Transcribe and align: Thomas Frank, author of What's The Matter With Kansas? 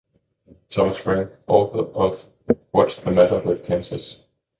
Thomas 0.71 0.97
Frank, 0.97 1.29
author 1.45 1.87
of 1.95 2.25
What's 2.71 2.99
The 3.03 3.11
Matter 3.11 3.37
With 3.41 3.63
Kansas? 3.67 4.23